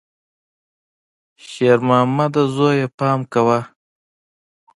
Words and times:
شېرمامده 1.47 2.43
زویه، 2.55 2.87
پام 2.97 3.19
کوه! 3.33 3.59